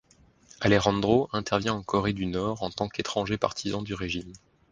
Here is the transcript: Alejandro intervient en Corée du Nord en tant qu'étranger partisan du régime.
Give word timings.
Alejandro 0.61 1.29
intervient 1.31 1.75
en 1.75 1.83
Corée 1.83 2.13
du 2.13 2.25
Nord 2.25 2.63
en 2.63 2.71
tant 2.71 2.89
qu'étranger 2.89 3.37
partisan 3.37 3.83
du 3.83 3.93
régime. 3.93 4.33